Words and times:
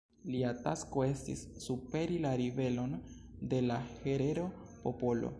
Lia 0.35 0.51
tasko 0.67 1.03
estis 1.07 1.43
superi 1.65 2.17
la 2.23 2.31
ribelon 2.41 2.95
de 3.53 3.61
la 3.67 3.77
herero-popolo. 4.05 5.29